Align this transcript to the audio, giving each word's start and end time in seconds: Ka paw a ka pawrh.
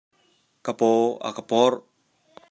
Ka 0.65 0.71
paw 0.79 0.99
a 1.27 1.29
ka 1.35 1.43
pawrh. 1.49 1.79